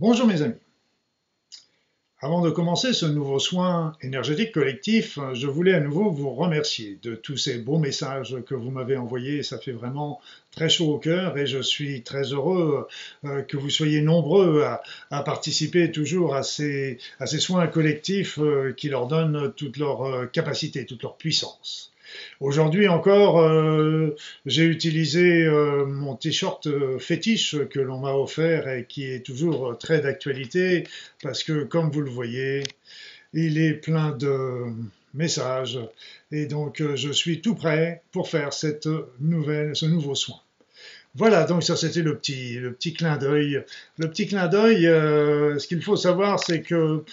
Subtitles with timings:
[0.00, 0.54] Bonjour mes amis.
[2.20, 7.14] Avant de commencer ce nouveau soin énergétique collectif, je voulais à nouveau vous remercier de
[7.14, 9.42] tous ces beaux messages que vous m'avez envoyés.
[9.42, 10.18] Ça fait vraiment
[10.52, 12.88] très chaud au cœur et je suis très heureux
[13.26, 14.62] euh, que vous soyez nombreux
[15.10, 16.98] à, participer toujours à ces,
[17.38, 21.92] soins collectifs euh, qui leur donnent toute leur euh, capacité, toute leur puissance.
[22.40, 28.86] Aujourd'hui encore, euh, j'ai utilisé euh, mon t-shirt euh, fétiche que l'on m'a offert et
[28.88, 30.86] qui est toujours très d'actualité
[31.22, 32.62] parce que, comme vous le voyez,
[33.34, 34.64] il est plein de
[35.12, 35.78] messages
[36.32, 40.36] et donc je suis tout prêt pour faire ce nouveau soin.
[41.16, 43.64] Voilà, donc ça c'était le petit clin d'œil.
[43.98, 47.04] Le petit clin d'œil, ce qu'il faut savoir, c'est que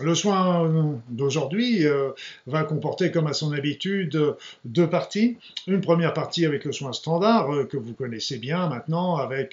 [0.00, 2.10] le soin d'aujourd'hui euh,
[2.46, 5.36] va comporter, comme à son habitude, deux parties.
[5.66, 9.44] Une première partie avec le soin standard, euh, que vous connaissez bien maintenant, euh,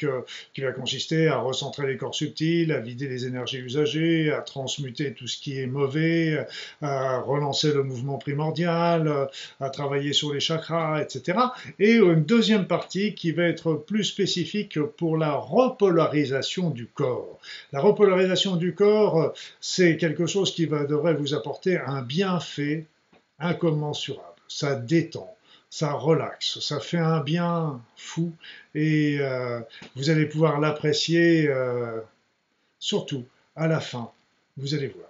[0.54, 5.14] qui va consister à recentrer les corps subtils, à vider les énergies usagées, à transmuter
[5.14, 6.46] tout ce qui est mauvais,
[6.82, 11.38] à relancer le mouvement primordial, à travailler sur les chakras, etc.
[11.80, 17.40] Et une deuxième partie qui va être plus spécifique pour la repolarisation du corps.
[17.72, 22.86] La repolarisation du corps, c'est quelque chose chose qui va, devrait vous apporter un bienfait
[23.40, 24.28] incommensurable.
[24.48, 25.36] Ça détend,
[25.70, 28.34] ça relaxe, ça fait un bien fou
[28.76, 29.62] et euh,
[29.96, 32.00] vous allez pouvoir l'apprécier euh,
[32.80, 34.12] surtout à la fin.
[34.58, 35.08] Vous allez voir.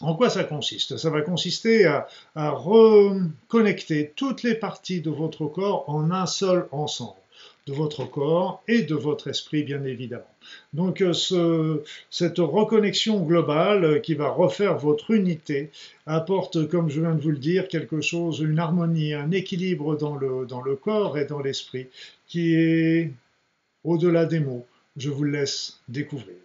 [0.00, 0.96] En quoi ça consiste?
[0.96, 2.06] Ça va consister à,
[2.50, 7.19] reconnecter toutes les parties de votre corps en un seul ensemble
[7.70, 10.34] de votre corps et de votre esprit, bien évidemment.
[10.72, 15.70] Donc euh, ce, cette reconnexion globale euh, qui va refaire votre unité
[16.06, 20.16] apporte, comme je viens de vous le dire, quelque chose, une harmonie, un équilibre dans
[20.16, 21.86] le, dans le corps et dans l'esprit
[22.26, 23.12] qui est
[23.84, 24.66] au-delà des mots.
[24.96, 26.36] Je vous laisse découvrir.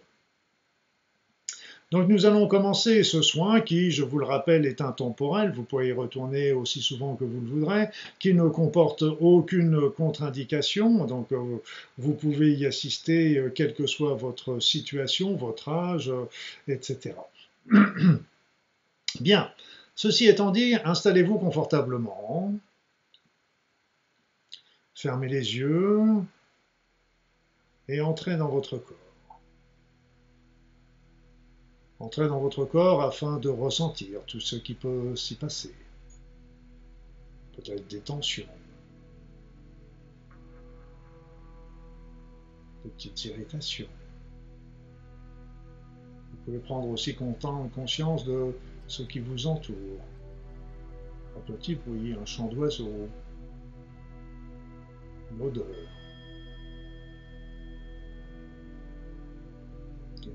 [1.92, 5.88] Donc nous allons commencer ce soin qui, je vous le rappelle, est intemporel, vous pouvez
[5.88, 7.88] y retourner aussi souvent que vous le voudrez,
[8.18, 11.62] qui ne comporte aucune contre-indication, donc euh,
[11.98, 16.24] vous pouvez y assister euh, quelle que soit votre situation, votre âge, euh,
[16.66, 17.14] etc.
[19.20, 19.52] Bien,
[19.94, 22.52] ceci étant dit, installez-vous confortablement,
[24.92, 26.02] fermez les yeux
[27.88, 29.05] et entrez dans votre corps.
[31.98, 35.74] Entrez dans votre corps afin de ressentir tout ce qui peut s'y passer.
[37.56, 38.46] Peut-être des tensions,
[42.84, 43.88] des petites irritations.
[46.30, 48.54] Vous pouvez prendre aussi conscience de
[48.86, 50.00] ce qui vous entoure.
[51.34, 53.08] Un petit bruit, un chant d'oiseau,
[55.32, 55.85] une odeur.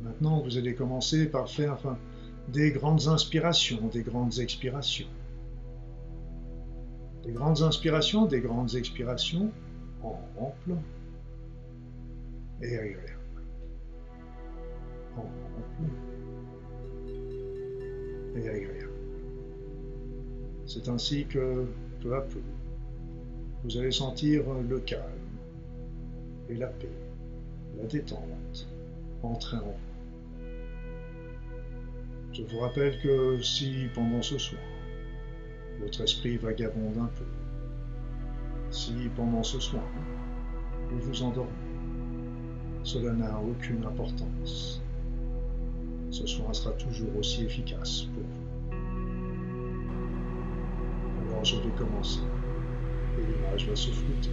[0.02, 1.78] Maintenant, vous allez commencer par faire
[2.48, 5.08] des grandes inspirations, des grandes expirations.
[7.24, 9.52] Des grandes inspirations, des grandes expirations
[10.04, 10.76] en ample
[12.62, 13.44] et agréable.
[15.18, 15.90] En ample
[18.36, 18.92] et agréable.
[20.66, 21.68] C'est ainsi que,
[22.02, 22.42] peu à peu,
[23.64, 25.04] vous allez sentir le calme
[26.50, 26.90] et la paix,
[27.78, 28.68] la détente
[29.24, 29.91] entrer en vous.
[32.34, 34.62] Je vous rappelle que si pendant ce soir,
[35.81, 37.25] votre esprit vagabonde un peu,
[38.69, 39.84] si pendant ce soir,
[40.90, 41.52] vous vous endormez,
[42.84, 44.81] cela n'a aucune importance.
[46.09, 48.78] Ce soir sera toujours aussi efficace pour vous.
[51.28, 52.22] Alors je vais commencer
[53.18, 54.30] et l'image va se flouter.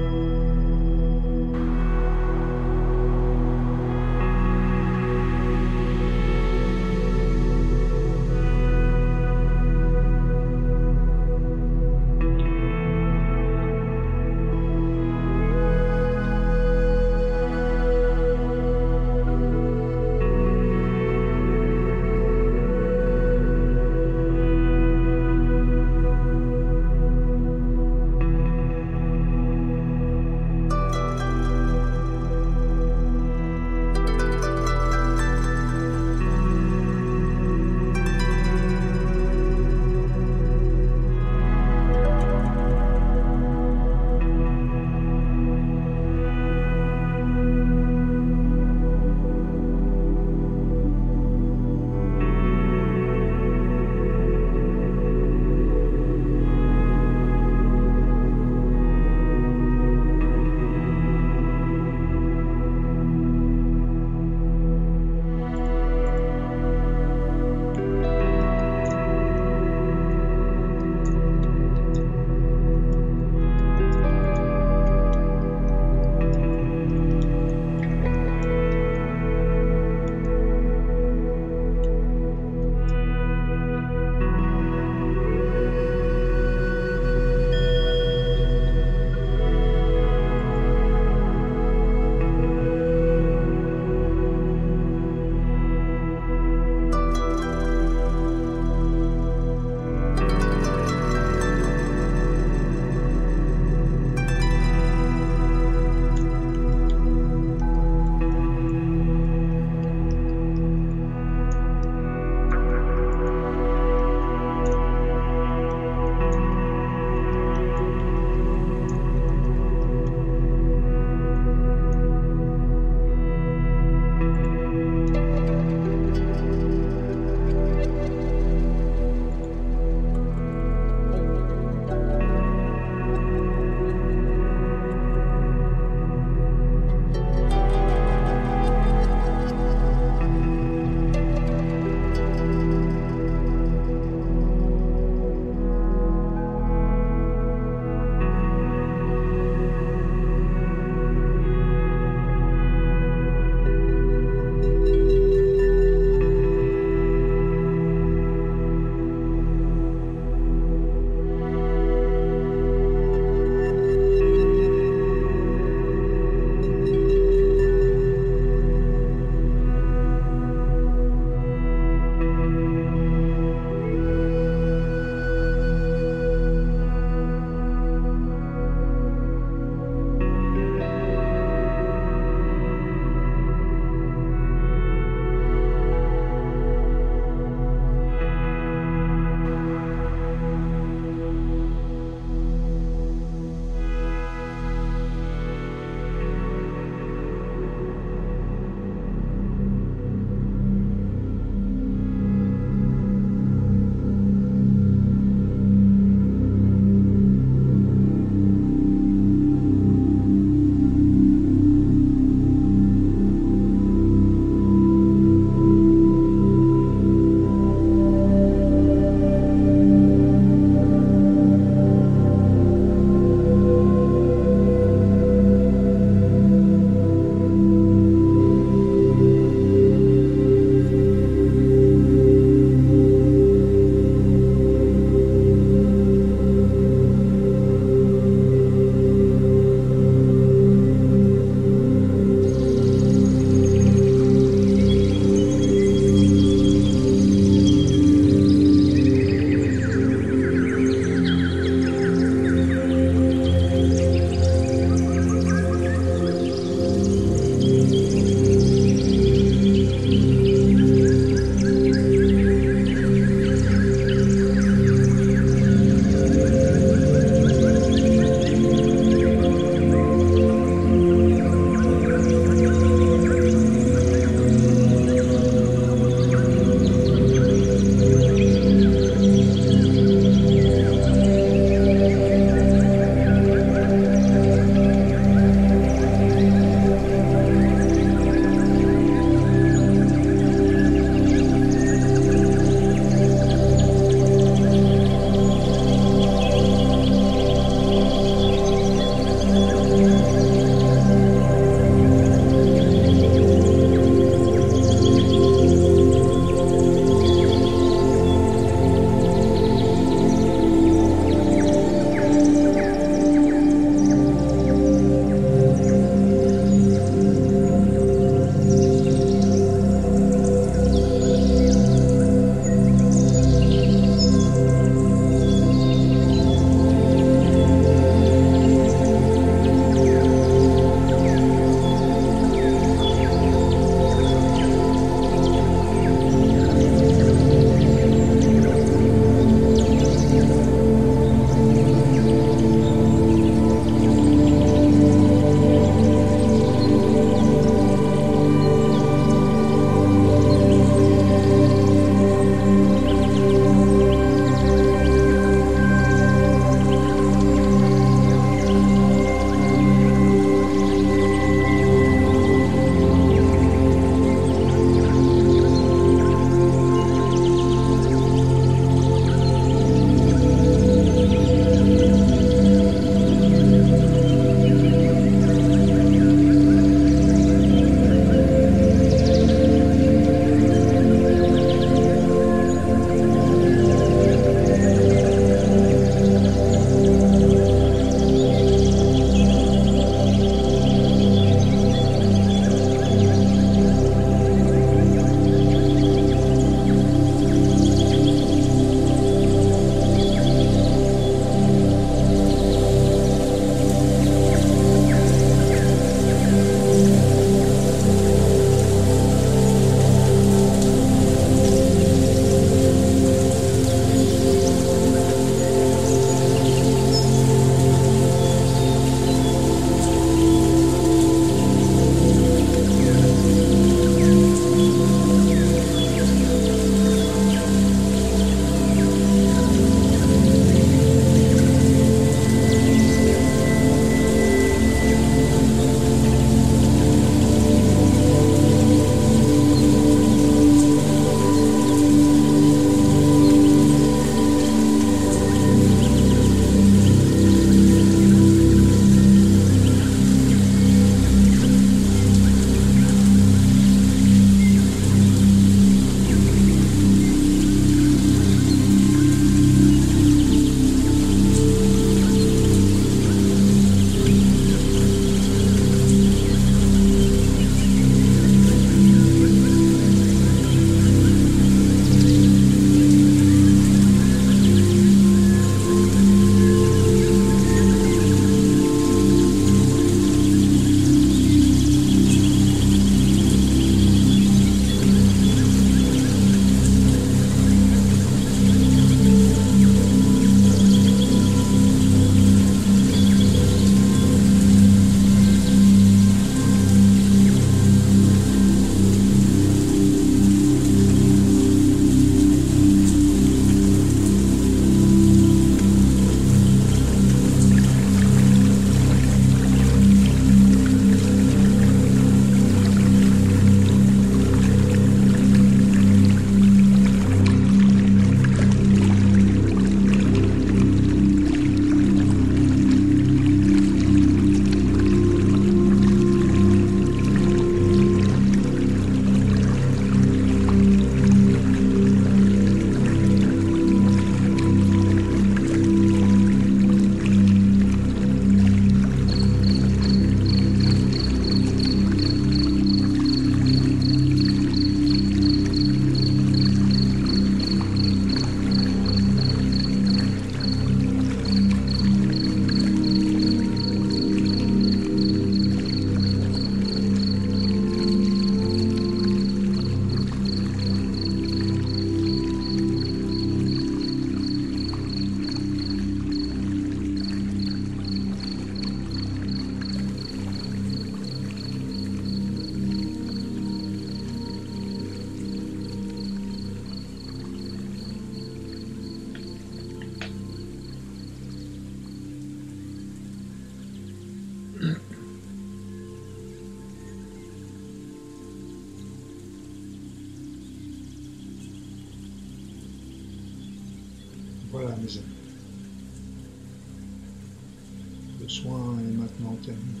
[598.50, 600.00] Soin est maintenant terminé.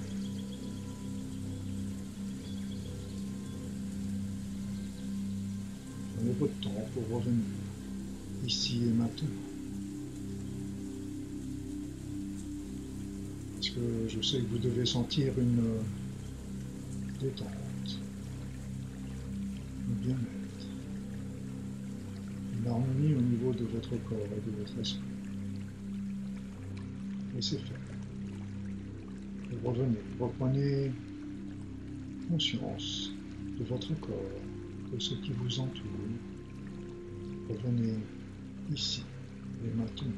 [6.16, 7.44] Prenez votre temps pour revenir
[8.44, 9.28] ici et maintenant.
[13.54, 15.62] Parce que je sais que vous devez sentir une
[17.20, 18.00] détente,
[19.88, 20.66] un bien-être,
[22.58, 25.02] une harmonie au niveau de votre corps et de votre esprit.
[27.38, 27.89] Et c'est fait.
[29.64, 30.92] Revenez, reprenez
[32.28, 33.10] conscience
[33.58, 34.40] de votre corps,
[34.92, 35.84] de ce qui vous entoure.
[37.48, 37.98] Revenez
[38.72, 39.04] ici
[39.64, 40.12] et maintenant.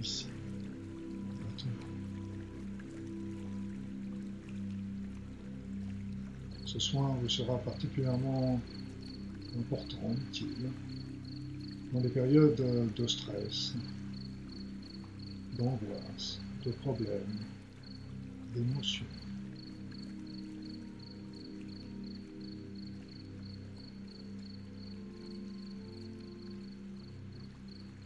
[0.00, 0.26] Ici,
[1.40, 1.72] maintenant.
[6.64, 8.60] Ce soin vous sera particulièrement
[9.58, 10.70] important, utile,
[11.92, 13.74] dans les périodes de stress,
[15.58, 17.38] d'angoisse, de problèmes,
[18.54, 19.06] d'émotions.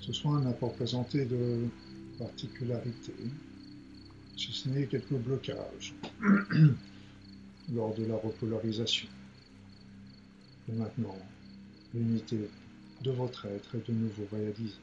[0.00, 1.66] Ce soin n'a pas présenté de
[2.18, 3.12] particularité,
[4.36, 5.94] si ce n'est quelques blocages
[7.74, 9.08] lors de la repolarisation.
[10.68, 11.16] Et maintenant,
[11.92, 12.48] l'unité
[13.02, 14.78] de votre être est de nouveau réalisée.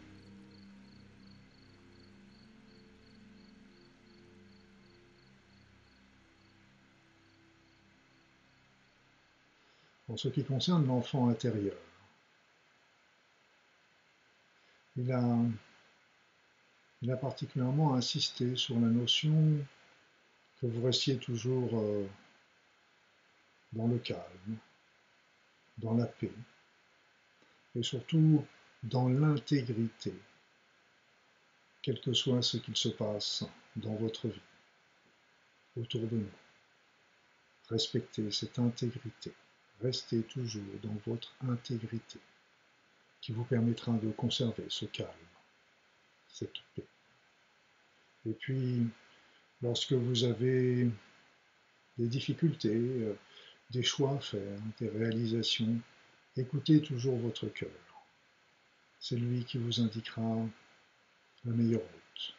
[10.13, 11.75] En ce qui concerne l'enfant intérieur,
[14.95, 19.57] il a, particulièrement insisté sur la notion
[20.61, 22.07] que vous restiez toujours euh,
[23.71, 24.57] dans le calme,
[25.79, 26.31] dans la paix,
[27.73, 28.45] et surtout
[28.83, 30.13] dans l'intégrité,
[31.81, 33.45] quel que soit ce qu'il se passe
[33.77, 34.41] dans votre vie,
[35.75, 36.31] autour de nous.
[37.67, 39.33] Respectez cette intégrité,
[39.83, 42.19] restez toujours dans votre intégrité
[43.21, 45.09] qui vous permettra de conserver ce calme,
[46.27, 46.85] cette paix.
[48.25, 48.87] Et puis,
[49.61, 50.89] lorsque vous avez
[51.97, 53.15] des difficultés, euh,
[53.71, 55.79] des choix à faire, des réalisations,
[56.35, 57.69] écoutez toujours votre cœur.
[58.99, 60.45] C'est lui qui vous indiquera
[61.45, 62.35] la meilleure route.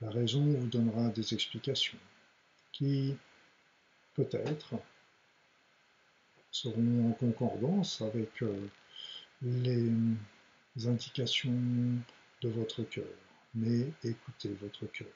[0.00, 1.98] La raison vous donnera des explications
[2.72, 3.16] qui,
[4.14, 4.74] peut-être,
[6.50, 8.68] seront en concordance avec euh,
[9.42, 9.90] les
[10.86, 11.52] indications
[12.42, 13.04] de votre cœur,
[13.54, 15.08] mais écoutez votre cœur.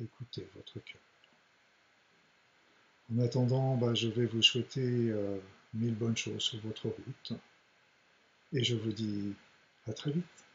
[0.00, 1.00] Écoutez votre cœur.
[3.12, 5.38] En attendant, bah, je vais vous souhaiter euh,
[5.74, 7.32] mille bonnes choses sur votre route
[8.52, 9.34] et je vous dis
[9.86, 10.47] à très vite.